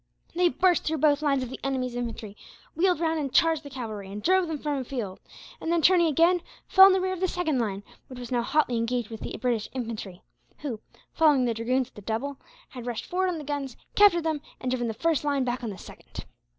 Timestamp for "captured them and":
13.95-14.71